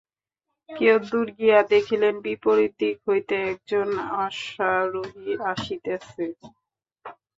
[0.69, 3.89] কিয়দ্দূর গিয়া দেখিলেন, বিপরীত দিক হইতে এক জন
[4.19, 6.23] অশ্বারোহী আসিতেছে।